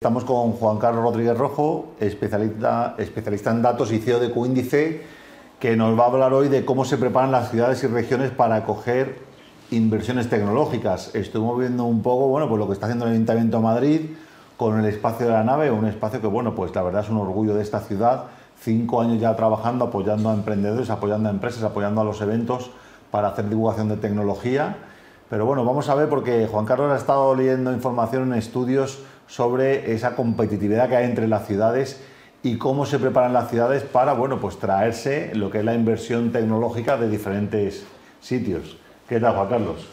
[0.00, 5.02] Estamos con Juan Carlos Rodríguez Rojo, especialista, especialista en datos y CEO de Coíndice,
[5.58, 8.54] que nos va a hablar hoy de cómo se preparan las ciudades y regiones para
[8.54, 9.18] acoger
[9.72, 11.12] inversiones tecnológicas.
[11.16, 14.00] Estuvimos viendo un poco bueno, pues lo que está haciendo el Ayuntamiento de Madrid
[14.56, 17.16] con el espacio de la nave, un espacio que bueno, pues la verdad es un
[17.16, 18.26] orgullo de esta ciudad.
[18.60, 22.70] Cinco años ya trabajando, apoyando a emprendedores, apoyando a empresas, apoyando a los eventos
[23.10, 24.76] para hacer divulgación de tecnología.
[25.28, 29.92] Pero bueno, vamos a ver porque Juan Carlos ha estado leyendo información en estudios sobre
[29.92, 32.02] esa competitividad que hay entre las ciudades
[32.42, 36.32] y cómo se preparan las ciudades para bueno, pues traerse lo que es la inversión
[36.32, 37.86] tecnológica de diferentes
[38.20, 38.76] sitios.
[39.08, 39.88] ¿Qué tal, Juan Carlos?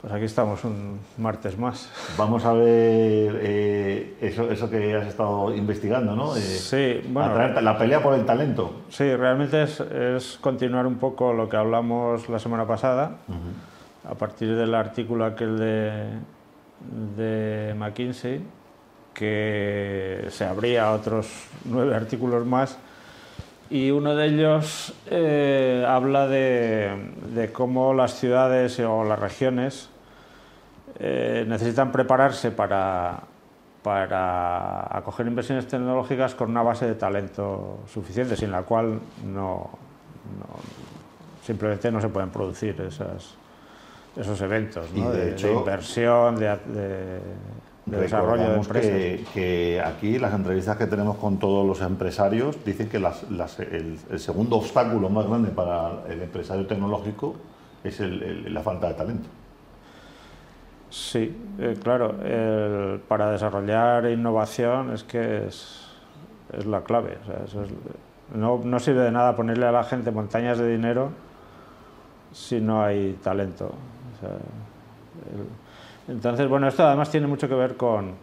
[0.00, 1.90] Pues aquí estamos un martes más.
[2.16, 6.34] Vamos a ver eh, eso, eso, que has estado investigando, ¿no?
[6.36, 7.60] Eh, sí, bueno.
[7.60, 8.82] La pelea por el talento.
[8.88, 13.18] Sí, realmente es, es, continuar un poco lo que hablamos la semana pasada,
[14.08, 16.04] a partir del artículo aquel de,
[17.16, 18.40] de McKinsey,
[19.14, 21.28] que se abría otros
[21.64, 22.78] nueve artículos más
[23.70, 29.88] y uno de ellos eh, habla de, de, cómo las ciudades o las regiones
[30.98, 33.20] eh, necesitan prepararse para,
[33.82, 39.70] para acoger inversiones tecnológicas con una base de talento suficiente, sin la cual no,
[40.38, 40.46] no
[41.44, 43.34] simplemente no se pueden producir esas,
[44.16, 45.12] esos eventos ¿no?
[45.12, 47.20] de, de, hecho, de, inversión, de,
[47.90, 48.90] de desarrollo de empresas.
[48.90, 53.58] Que, que, aquí las entrevistas que tenemos con todos los empresarios dicen que las, las,
[53.60, 57.36] el, el, segundo obstáculo más grande para el empresario tecnológico
[57.82, 59.28] es el, el, la falta de talento.
[60.90, 62.16] Sí, eh, claro,
[63.06, 65.86] para desarrollar innovación es que es,
[66.52, 67.18] es la clave.
[67.22, 67.70] O sea, eso es,
[68.34, 71.10] no, no, sirve de nada ponerle a la gente montañas de dinero
[72.32, 73.66] si no hay talento.
[73.66, 74.36] O sea,
[76.10, 78.14] entonces, bueno, esto además tiene mucho que ver con,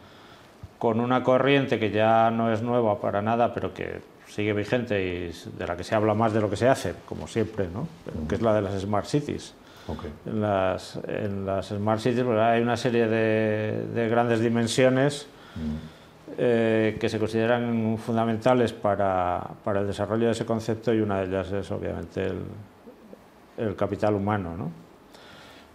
[0.78, 5.32] con una corriente que ya no es nueva para nada, pero que sigue vigente y
[5.58, 7.88] de la que se habla más de lo que se hace, como siempre, ¿no?
[8.28, 9.54] que es la de las Smart Cities.
[9.88, 10.11] Okay.
[10.26, 16.36] En, las, en las Smart Cities pues, hay una serie de, de grandes dimensiones mm.
[16.38, 21.28] eh, que se consideran fundamentales para, para, el desarrollo de ese concepto y una de
[21.28, 22.42] ellas es obviamente el,
[23.58, 24.58] el capital humano.
[24.58, 24.86] ¿no?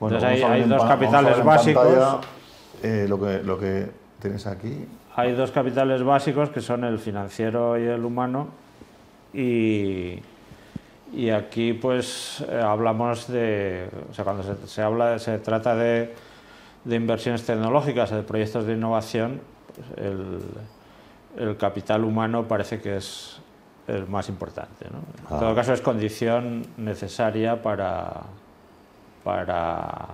[0.03, 1.87] Bueno, Entonces hay, hay dos capitales básicos.
[1.87, 2.21] Pantalla,
[2.83, 3.89] eh, lo, que, lo que
[4.21, 4.85] tienes aquí.
[5.15, 8.49] Hay dos capitales básicos que son el financiero y el humano.
[9.33, 10.19] Y,
[11.13, 16.13] y aquí pues eh, hablamos de, o sea, cuando se, se, habla, se trata de,
[16.83, 19.41] de inversiones tecnológicas, de proyectos de innovación,
[19.73, 20.41] pues el,
[21.39, 23.41] el, capital humano parece que es
[23.87, 24.85] el más importante.
[24.91, 24.99] ¿no?
[24.99, 25.39] En ah.
[25.39, 28.23] todo caso es condición necesaria para,
[29.25, 30.07] para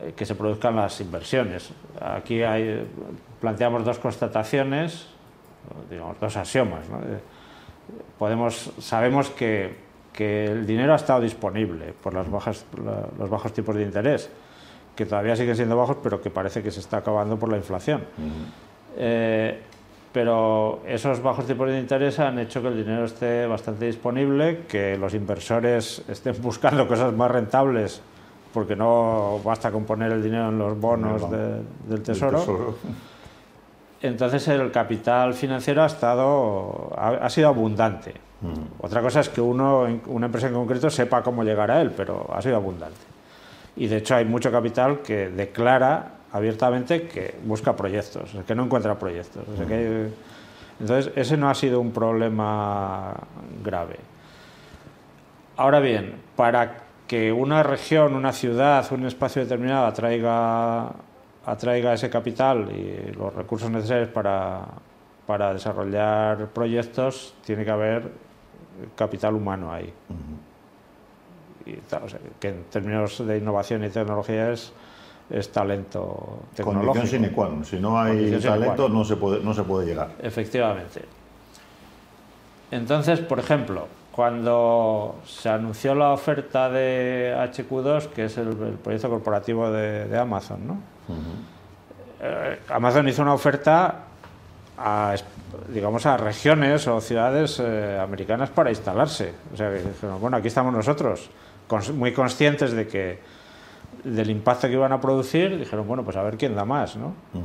[0.00, 1.70] eh, que se produzcan las inversiones.
[2.00, 2.86] Aquí hay,
[3.40, 5.06] planteamos dos constataciones,
[5.90, 6.88] digamos, dos axiomas.
[6.88, 6.98] ¿no?
[8.18, 9.74] Podemos, sabemos que,
[10.12, 12.64] que, el dinero ha estado disponible por las bajas,
[13.18, 14.30] los bajos tipos de interés,
[14.94, 18.00] que todavía siguen siendo bajos, pero que parece que se está acabando por la inflación.
[18.00, 18.52] Uh -huh.
[18.96, 19.62] eh,
[20.12, 24.96] pero esos bajos tipos de interés han hecho que el dinero esté bastante disponible, que
[24.98, 28.02] los inversores estén buscando cosas más rentables,
[28.52, 32.40] porque no basta con poner el dinero en los bonos de, del tesoro.
[32.40, 32.74] tesoro.
[34.02, 38.14] Entonces el capital financiero ha, estado, ha, ha sido abundante.
[38.40, 38.84] Mm.
[38.84, 42.28] Otra cosa es que uno, una empresa en concreto sepa cómo llegar a él, pero
[42.34, 42.98] ha sido abundante.
[43.76, 48.98] Y de hecho hay mucho capital que declara abiertamente que busca proyectos, que no encuentra
[48.98, 49.42] proyectos.
[49.48, 50.08] O sea que,
[50.78, 53.14] entonces, ese no ha sido un problema
[53.62, 53.96] grave.
[55.56, 60.92] Ahora bien, para que una región, una ciudad, un espacio determinado atraiga,
[61.44, 64.60] atraiga ese capital y los recursos necesarios para,
[65.26, 68.10] para desarrollar proyectos, tiene que haber
[68.94, 69.92] capital humano ahí.
[70.08, 71.72] Uh -huh.
[71.72, 74.72] y, o sea, que en términos de innovación y tecnología es
[75.30, 76.92] es talento tecnológico.
[76.92, 77.64] Condición sine qua non.
[77.64, 80.10] Si no hay talento, no se, puede, no se puede llegar.
[80.20, 81.04] Efectivamente.
[82.70, 89.08] Entonces, por ejemplo, cuando se anunció la oferta de HQ2, que es el, el proyecto
[89.08, 90.74] corporativo de, de Amazon, ¿no?
[91.08, 92.22] Uh -huh.
[92.22, 94.04] eh, Amazon hizo una oferta
[94.78, 95.14] a,
[95.68, 99.32] digamos, a regiones o ciudades eh, americanas para instalarse.
[99.52, 101.30] O sea, que dijeron, bueno, aquí estamos nosotros,
[101.94, 103.39] muy conscientes de que
[104.04, 107.08] del impacto que iban a producir, dijeron, bueno, pues a ver quién da más, ¿no?
[107.34, 107.42] Uh -huh.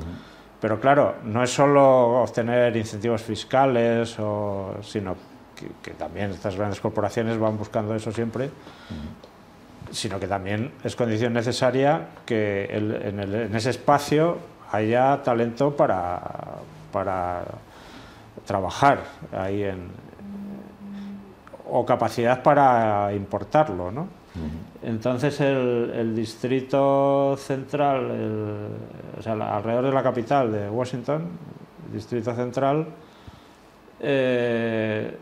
[0.62, 5.16] Pero claro, no es solo obtener incentivos fiscales, o, sino
[5.56, 9.94] que, que, también estas grandes corporaciones van buscando eso siempre, uh -huh.
[9.94, 14.38] sino que también es condición necesaria que el, en, el, en, ese espacio
[14.72, 16.22] haya talento para,
[16.92, 17.44] para
[18.46, 19.90] trabajar ahí en,
[21.69, 24.25] o capacidad para importarlo, ¿no?
[24.83, 28.11] Entonces el, distrito central,
[29.17, 31.27] o sea, alrededor de la capital de Washington,
[31.87, 32.87] el distrito central,
[33.99, 35.17] eh,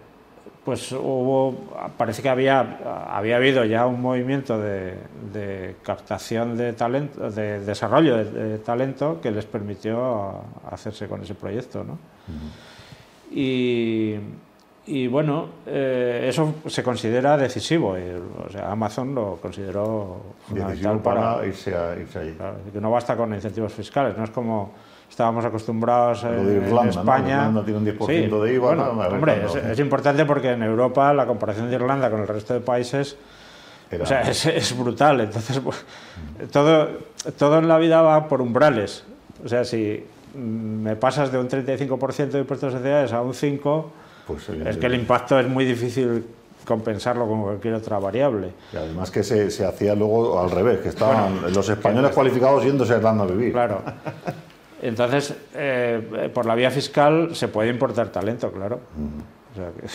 [0.64, 1.56] pues hubo,
[1.98, 2.80] parece que había,
[3.10, 9.46] había habido ya un movimiento de, captación de talento, de desarrollo de, talento que les
[9.46, 11.84] permitió hacerse con ese proyecto.
[11.84, 11.98] ¿no?
[13.30, 14.16] Y
[14.86, 17.96] y bueno, eh, eso se considera decisivo.
[18.46, 22.38] o sea, Amazon lo consideró fundamental para, irse, ahí.
[22.72, 24.74] que no basta con incentivos fiscales, no es como
[25.10, 27.48] estábamos acostumbrados en, España.
[27.50, 27.64] ¿no?
[27.64, 28.68] tiene un 10% de IVA.
[28.76, 32.60] Bueno, hombre, es, importante porque en Europa la comparación de Irlanda con el resto de
[32.60, 33.16] países
[34.02, 35.22] o sea, es, brutal.
[35.22, 35.86] Entonces, pues,
[36.52, 36.90] todo,
[37.38, 39.04] todo en la vida va por umbrales.
[39.44, 40.04] O sea, si
[40.36, 43.86] me pasas de un 35% de impuestos sociedades a un 5%,
[44.28, 46.26] pues, es que el impacto es muy difícil
[46.66, 48.52] compensarlo con cualquier otra variable.
[48.72, 52.94] Y además que se, se hacía luego al revés, que estaban los españoles cualificados yéndose
[52.94, 53.52] a Irlanda a vivir.
[53.52, 53.82] Claro.
[54.82, 58.82] Entonces, eh, por la vía fiscal se puede importar talento, claro.
[59.54, 59.88] o sea que,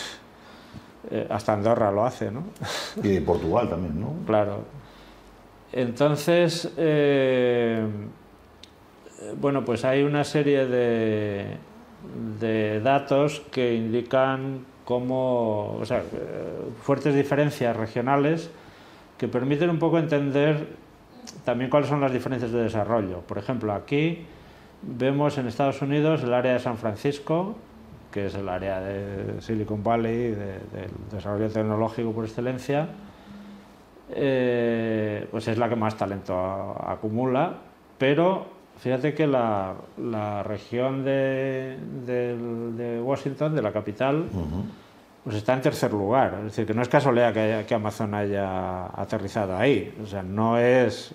[1.11, 2.43] eh, hasta Andorra lo hace, ¿no?
[3.03, 4.13] Y Portugal también, ¿no?
[4.25, 4.63] Claro.
[5.71, 7.85] Entonces, eh,
[9.39, 11.57] bueno, pues hay una serie de,
[12.39, 16.03] de datos que indican cómo, o sea,
[16.81, 18.49] fuertes diferencias regionales
[19.17, 20.67] que permiten un poco entender
[21.45, 23.19] también cuáles son las diferencias de desarrollo.
[23.19, 24.25] Por ejemplo, aquí
[24.81, 27.55] vemos en Estados Unidos el área de San Francisco,
[28.11, 32.87] que es el área de Silicon Valley, del desarrollo tecnológico por excelencia,
[34.11, 36.35] eh, pues es la que más talento
[36.83, 37.53] acumula,
[37.97, 39.75] pero Fíjate que la,
[40.43, 41.77] región de,
[43.03, 44.25] Washington, de la capital,
[45.23, 46.35] pues está en tercer lugar.
[46.39, 47.33] Es decir, que no es casualidad
[47.65, 49.93] que, Amazon haya aterrizado ahí.
[50.01, 51.13] O sea, no es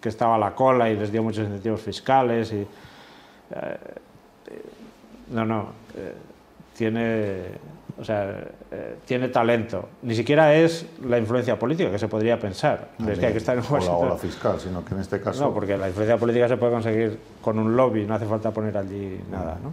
[0.00, 2.52] que estaba a la cola y les dio muchos incentivos fiscales.
[2.52, 2.66] Y, eh,
[5.30, 5.68] no, no.
[5.96, 6.14] Eh,
[6.74, 7.42] tiene
[7.98, 9.88] o sea, eh, tiene talento.
[10.02, 12.88] Ni siquiera es la influencia política que se podría pensar.
[13.08, 15.44] es que hay que estar en O la, fiscal, sino que en este caso.
[15.44, 18.76] No, porque la influencia política se puede conseguir con un lobby, no hace falta poner
[18.76, 19.58] allí nada.
[19.62, 19.72] ¿no?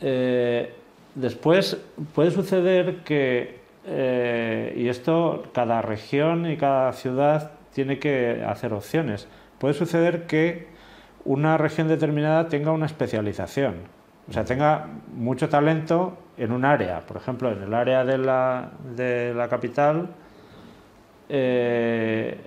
[0.00, 0.74] Eh,
[1.14, 1.76] después
[2.14, 9.28] puede suceder que, eh, y esto cada región y cada ciudad tiene que hacer opciones,
[9.58, 10.66] puede suceder que
[11.24, 17.00] una región determinada tenga una especialización o sea, tenga mucho talento en un área.
[17.00, 20.08] Por ejemplo, en el área de la, de la capital
[21.28, 22.38] eh,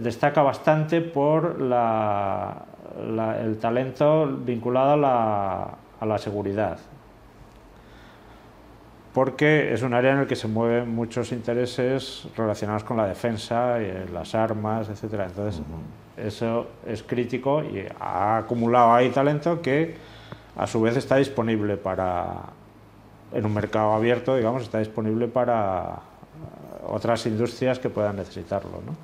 [0.00, 2.64] destaca bastante por la,
[3.40, 6.78] el talento vinculado a la, a la, seguridad.
[9.12, 13.78] Porque es un área en el que se mueven muchos intereses relacionados con la defensa,
[13.80, 15.22] y las armas, etc.
[15.26, 15.62] Entonces,
[16.16, 19.94] eso es crítico y ha acumulado ahí talento que
[20.56, 22.34] a su vez está disponible para,
[23.32, 26.00] en un mercado abierto, digamos, está disponible para
[26.88, 28.96] otras industrias que puedan necesitarlo, ¿no?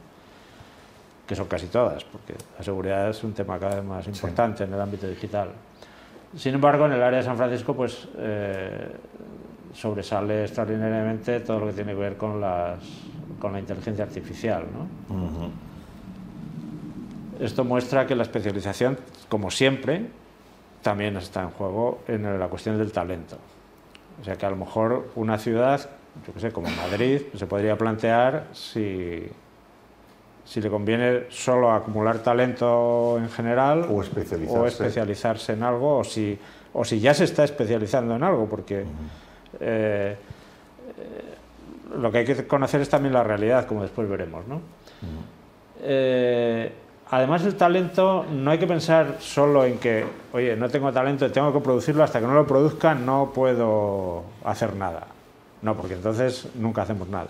[1.26, 4.72] que son casi todas, porque la seguridad es un tema cada vez más importante en
[4.72, 5.50] el ámbito digital.
[6.36, 8.90] Sin embargo, en el área de San Francisco, pues eh,
[9.74, 12.80] sobresale extraordinariamente todo lo que tiene que ver con, las,
[13.38, 14.64] con la inteligencia artificial.
[14.72, 15.71] ¿no?
[17.42, 18.96] Esto muestra que la especialización,
[19.28, 20.06] como siempre,
[20.80, 23.36] también está en juego en la cuestión del talento.
[24.20, 25.90] O sea que a lo mejor una ciudad,
[26.24, 29.26] yo que sé, como Madrid, se podría plantear si,
[30.44, 36.04] si le conviene solo acumular talento en general o especializarse, o especializarse en algo, o
[36.04, 36.38] si,
[36.72, 38.84] o si ya se está especializando en algo, porque
[39.58, 40.16] eh,
[41.98, 44.46] lo que hay que conocer es también la realidad, como después veremos.
[44.46, 44.60] ¿no?
[47.12, 50.02] Además, el talento no hay que pensar solo en que,
[50.32, 54.74] oye, no tengo talento, tengo que producirlo, hasta que no lo produzca no puedo hacer
[54.74, 55.08] nada.
[55.60, 57.28] No, porque entonces nunca hacemos nada.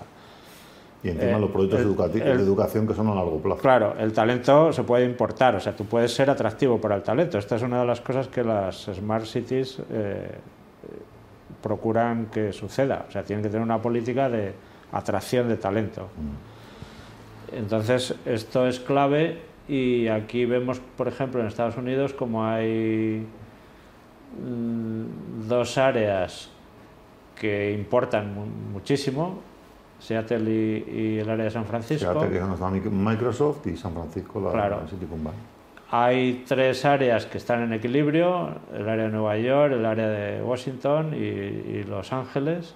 [1.02, 3.60] Y encima los proyectos educativos de educación que son a largo plazo.
[3.60, 7.36] Claro, el talento se puede importar, o sea, tú puedes ser atractivo para el talento.
[7.36, 10.30] Esta es una de las cosas que las Smart Cities eh,
[11.60, 13.06] procuran que suceda.
[13.08, 14.54] O sea, tienen que tener una política de
[14.92, 16.02] atracción de talento.
[16.02, 17.56] Mm.
[17.56, 23.26] Entonces, esto es clave y aquí vemos, por ejemplo, en Estados Unidos, como hay
[24.40, 26.50] mm, dos áreas
[27.36, 28.34] que importan
[28.72, 29.40] muchísimo,
[29.98, 32.12] Seattle y, el área de San Francisco.
[32.12, 34.88] Seattle, es Microsoft, y San Francisco, la, claro.
[34.88, 35.38] Silicon Valley.
[35.90, 40.42] hay tres áreas que están en equilibrio, el área de Nueva York, el área de
[40.42, 42.74] Washington y, Los Ángeles,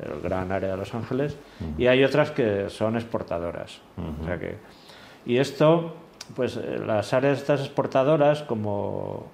[0.00, 1.36] el gran área de Los Ángeles,
[1.76, 3.80] y hay otras que son exportadoras.
[4.38, 4.56] que,
[5.26, 5.94] y esto,
[6.34, 9.26] pues eh, las áreas estas exportadoras, como,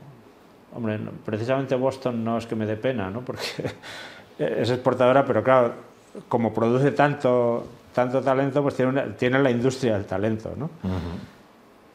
[0.75, 3.21] hombre, precisamente Boston no es que me dé pena, ¿no?
[3.21, 3.45] porque
[4.39, 5.73] es exportadora, pero claro,
[6.29, 10.55] como produce tanto, tanto talento, pues tiene, tiene la industria del talento.
[10.57, 10.71] ¿no?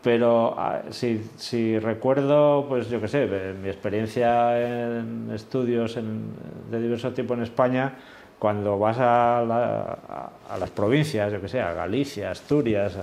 [0.08, 3.28] pero ah, si, recuerdo, pues yo qué sé,
[3.62, 4.58] mi experiencia
[4.98, 7.94] en estudios de diverso tipo en España,
[8.40, 12.96] cuando vas a, las provincias, yo qué sé, a Galicia, Asturias,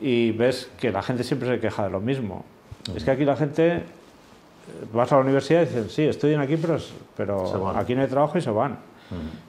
[0.00, 2.44] y ves que la gente siempre se queja de lo mismo.
[2.94, 3.82] Es que aquí la gente,
[4.92, 6.78] vas a la universidad y dicen, sí, estudian aquí, pero,
[7.16, 8.78] pero aquí no hay trabajo y se van.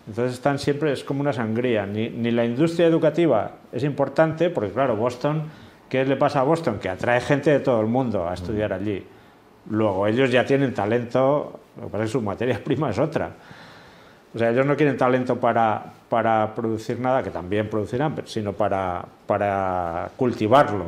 [0.07, 1.85] Entonces están siempre, es como una sangría.
[1.85, 5.43] Ni, ni la industria educativa es importante, porque claro, Boston
[5.91, 6.79] ¿Qué le pasa a Boston?
[6.79, 9.03] Que atrae gente de todo el mundo a estudiar allí.
[9.69, 13.31] Luego, ellos ya tienen talento, lo que pasa es que su materia prima es otra.
[14.33, 19.03] O sea, ellos no quieren talento para, para producir nada, que también producirán, sino para,
[19.27, 20.85] para cultivarlo.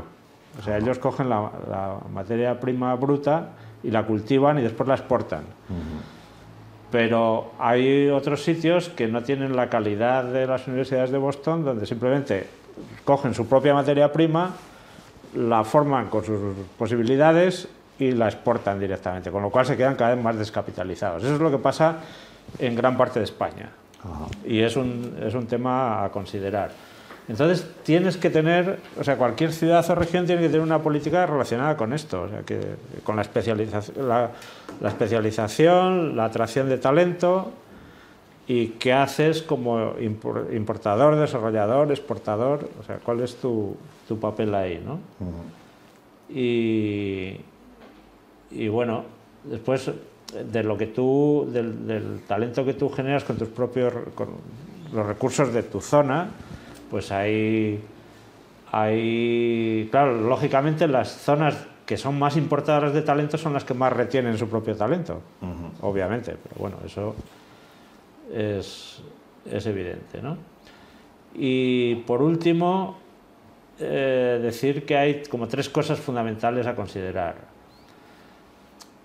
[0.58, 3.50] O sea, ellos cogen la, materia prima bruta
[3.84, 5.44] y la cultivan y después la exportan.
[6.92, 11.86] Pero hay otros sitios que no tienen la calidad de las universidades de Boston, donde
[11.86, 12.48] simplemente
[13.04, 14.52] cogen su propia materia prima,
[15.36, 16.40] la forman con sus
[16.78, 17.68] posibilidades
[18.00, 21.24] y la exportan directamente, con lo cual se quedan cada vez más descapitalizados.
[21.24, 21.98] Eso es lo que pasa
[22.60, 23.72] en gran parte de España
[24.46, 26.72] y es un, es un tema a considerar.
[27.28, 31.26] Entonces tienes que tener, o sea, cualquier ciudad o región tiene que tener una política
[31.26, 32.60] relacionada con esto, o sea, que,
[33.04, 34.32] con la especialización, la,
[34.82, 37.52] la especialización, la atracción de talento
[38.46, 44.84] y qué haces como importador, desarrollador, exportador, o sea, cuál es tu, tu papel ahí,
[44.86, 45.00] ¿no?
[46.30, 47.38] y,
[48.52, 49.06] y, bueno,
[49.46, 49.90] después
[50.34, 54.30] de lo que tú, del, talento que tú generas con tus propios, con
[54.94, 56.30] los recursos de tu zona,
[56.90, 57.80] pues hay,
[58.72, 63.92] hay, claro, lógicamente las zonas que son más importadoras de talento son las que más
[63.92, 65.22] retienen su propio talento,
[65.82, 67.16] obviamente, pero bueno, eso
[68.34, 69.02] es,
[69.50, 70.38] es evidente, ¿no?
[71.36, 72.98] Y por último,
[73.80, 77.53] eh, decir que hay como tres cosas fundamentales a considerar.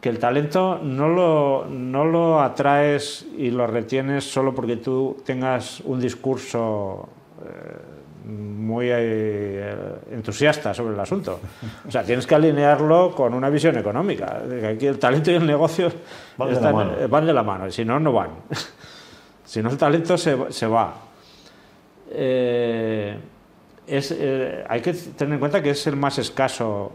[0.01, 5.81] Que el talento no lo, no lo atraes y lo retienes solo porque tú tengas
[5.81, 7.09] un discurso
[7.45, 9.75] eh, muy eh,
[10.13, 11.41] entusiasta sobre el asunto.
[11.87, 14.43] O sea, tienes que alinearlo con una visión económica.
[14.71, 15.91] Aquí el talento y el negocio
[16.37, 17.09] van, de, la mano.
[17.09, 18.31] van de la mano, y si no, no van.
[19.45, 20.95] si no, el talento se, se va.
[22.11, 23.19] Eh,
[24.69, 26.93] hay que tener en cuenta que es el más escaso.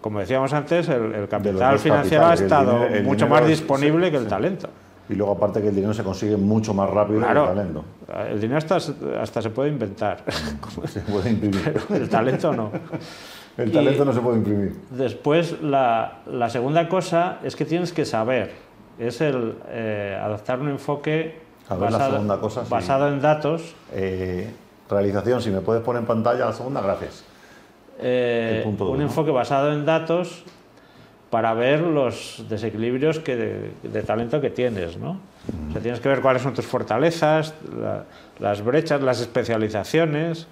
[0.00, 4.68] Como decíamos antes, el, capital financiero ha estado mucho más disponible que el talento.
[5.08, 7.84] Y luego aparte que el dinero se consigue mucho más rápido que el talento.
[8.28, 8.78] El dinero hasta,
[9.20, 10.22] hasta se puede inventar.
[10.86, 11.74] Se puede imprimir.
[11.90, 12.70] el talento no.
[13.56, 14.76] El talento no se puede imprimir.
[14.90, 18.52] Después, la, la, segunda cosa es que tienes que saber.
[18.98, 23.74] Es el eh, adoptar un enfoque basado, basado en datos.
[23.92, 24.50] Eh,
[24.88, 27.24] Realización, si me puedes poner en pantalla la segunda, gracias.
[28.02, 30.44] Eh, un enfoque basado en datos
[31.30, 33.36] para ver los desequilibrios que
[33.82, 35.20] de, talento que tienes, ¿no?
[35.68, 37.54] O sea, tienes que ver cuáles son tus fortalezas,
[38.38, 40.48] las brechas, las especializaciones.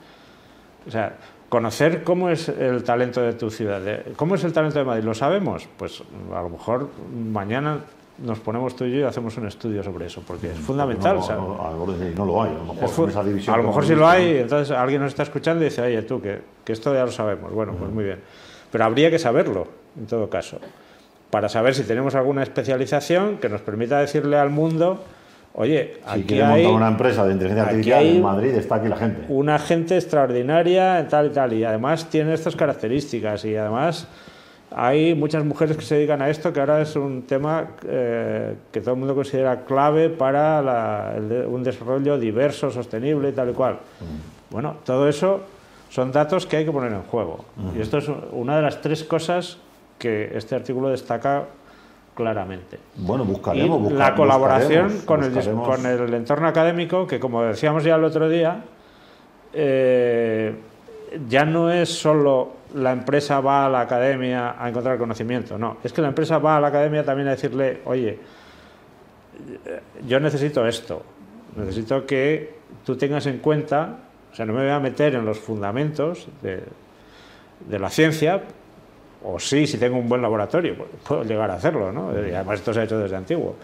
[0.87, 1.17] O sea,
[1.49, 3.83] conocer cómo es el talento de tu ciudad.
[4.17, 5.05] ¿Cómo es el talento de Madrid?
[5.05, 5.69] ¿Lo sabemos?
[5.77, 6.03] Pues
[6.33, 7.81] a lo mejor mañana
[8.19, 11.17] nos ponemos tú y yo y hacemos un estudio sobre eso, porque es fundamental.
[11.17, 11.85] No,
[12.17, 14.77] no, lo hay, a lo mejor, esa división a lo mejor sí lo hay, entonces
[14.77, 17.53] alguien nos está escuchando y dice, oye, tú, que, que esto ya lo sabemos.
[17.53, 18.21] Bueno, pues muy bien.
[18.71, 20.59] Pero habría que saberlo, en todo caso,
[21.31, 25.05] para saber si tenemos alguna especialización que nos permita decirle al mundo,
[25.55, 28.97] oye, si aquí hay montar una empresa de inteligencia artificial en Madrid, está aquí la
[28.97, 29.25] gente.
[29.29, 34.09] Una gente extraordinaria, tal y tal, y además tiene estas características, y además
[34.71, 38.81] hay muchas mujeres que se dedican a esto, que ahora es un tema eh, que
[38.81, 41.15] todo el mundo considera clave para
[41.47, 43.75] un desarrollo diverso, sostenible y tal y cual.
[43.75, 44.53] Mm.
[44.53, 45.41] Bueno, todo eso
[45.91, 47.45] son datos que hay que poner en juego.
[47.77, 49.59] Y esto es una de las tres cosas
[49.99, 51.45] que este artículo destaca
[52.15, 52.79] claramente.
[52.97, 53.93] Bueno, buscaremos.
[53.93, 58.65] la colaboración con, El, con el entorno académico, que como decíamos ya el otro día,
[59.53, 60.55] eh,
[61.29, 65.93] ya no es solo la empresa va a la academia a encontrar conocimiento, no, es
[65.93, 68.19] que la empresa va a la academia también a decirle, oye,
[70.07, 71.03] yo necesito esto,
[71.57, 73.99] necesito que tú tengas en cuenta,
[74.33, 76.63] o sea, no me voy a meter en los fundamentos de,
[77.79, 78.43] la ciencia,
[79.25, 82.13] o sí, si tengo un buen laboratorio, pues, puedo llegar a hacerlo, ¿no?
[82.13, 83.57] Y además esto se ha hecho desde antiguo.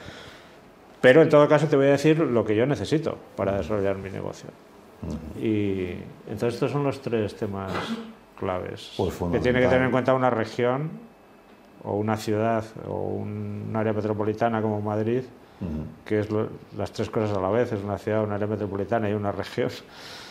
[1.01, 4.11] Pero en todo caso te voy a decir lo que yo necesito para desarrollar mi
[4.11, 4.49] negocio.
[5.39, 5.91] Y
[6.27, 7.73] entonces estos son los tres temas
[8.39, 10.91] claves Pues que tiene que tener en cuenta una región
[11.85, 15.23] o una ciudad o un área metropolitana como Madrid,
[16.05, 16.29] que es
[16.77, 19.71] las tres cosas a la vez, es una ciudad, un área metropolitana y una región,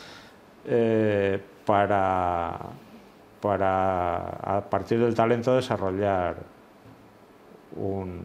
[0.66, 2.60] eh, para,
[3.42, 4.18] para
[4.58, 6.36] a partir del talento desarrollar
[7.76, 8.22] un,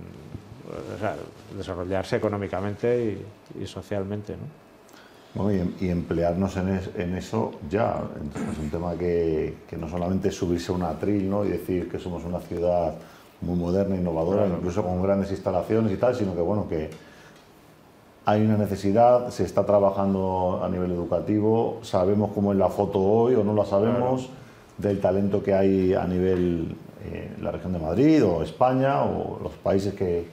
[1.56, 3.18] desarrollarse económicamente
[3.58, 4.32] y, socialmente.
[4.34, 4.67] ¿no?
[5.80, 8.02] Y, emplearnos en, eso ya.
[8.52, 11.44] es un tema que, que, no solamente es subirse a un atril ¿no?
[11.44, 12.94] y decir que somos una ciudad
[13.40, 16.90] muy moderna, innovadora, incluso con grandes instalaciones y tal, sino que bueno, que
[18.24, 23.34] hay una necesidad, se está trabajando a nivel educativo, sabemos cómo es la foto hoy
[23.34, 24.28] o no la sabemos,
[24.76, 29.52] del talento que hay a nivel eh, la región de Madrid o España o los
[29.52, 30.26] países que,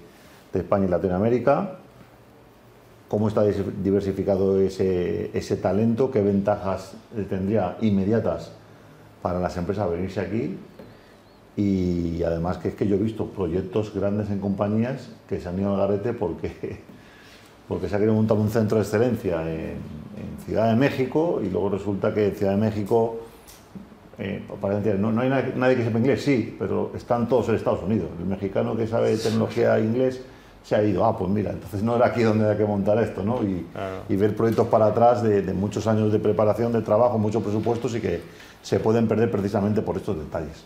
[0.52, 1.78] de España y Latinoamérica,
[3.08, 6.94] cómo está diversificado ese, ese talento, qué ventajas
[7.30, 8.52] tendría inmediatas
[9.22, 10.58] para las empresas venirse aquí
[11.58, 15.60] y además que es que yo he visto proyectos grandes en compañías que se han
[15.60, 16.52] ido al garete porque,
[17.68, 20.06] porque se ha querido montar un centro de excelencia en,
[20.46, 23.18] Ciudad de México y luego resulta que en Ciudad de México
[24.20, 24.44] eh,
[25.00, 28.10] no, no, hay nadie que sepa inglés, sí, pero están todos en Estados Unidos.
[28.20, 30.22] El mexicano que sabe tecnología inglés
[30.66, 33.24] se ha ido, ah, pues mira, entonces no era aquí donde hay que montar esto,
[33.24, 33.44] ¿no?
[33.44, 33.68] Y,
[34.10, 37.94] y ver proyectos para atrás de, de, muchos años de preparación, de trabajo, muchos presupuestos
[37.96, 38.22] y que
[38.64, 40.66] se pueden perder precisamente por estos detalles.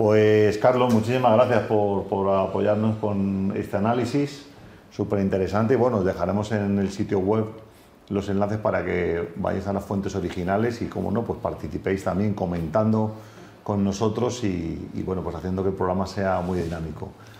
[0.00, 4.46] Pues Carlos, muchísimas gracias por, apoyarnos con este análisis,
[4.90, 5.74] súper interesante.
[5.74, 7.44] Y bueno, dejaremos en el sitio web
[8.08, 12.32] los enlaces para que vayáis a las fuentes originales y, como no, pues participéis también
[12.32, 13.12] comentando
[13.62, 17.10] con nosotros y, y, bueno, pues haciendo que el programa sea muy dinámico.